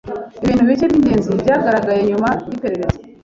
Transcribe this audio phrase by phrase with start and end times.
[0.43, 2.97] Ibintu bike byingenzi byagaragaye nyuma yiperereza.